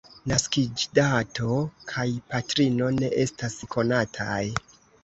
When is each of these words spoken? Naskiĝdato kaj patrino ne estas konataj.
Naskiĝdato 0.29 1.59
kaj 1.93 2.07
patrino 2.33 2.91
ne 2.99 3.13
estas 3.27 3.63
konataj. 3.79 4.45